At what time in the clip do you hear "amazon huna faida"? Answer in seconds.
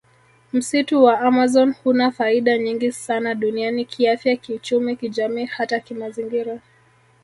1.19-2.57